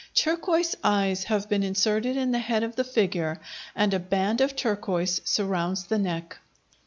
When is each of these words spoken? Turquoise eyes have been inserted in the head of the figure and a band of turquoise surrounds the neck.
Turquoise 0.15 0.75
eyes 0.83 1.25
have 1.25 1.47
been 1.47 1.61
inserted 1.61 2.17
in 2.17 2.31
the 2.31 2.39
head 2.39 2.63
of 2.63 2.75
the 2.75 2.83
figure 2.83 3.39
and 3.75 3.93
a 3.93 3.99
band 3.99 4.41
of 4.41 4.55
turquoise 4.55 5.21
surrounds 5.25 5.83
the 5.83 5.99
neck. 5.99 6.39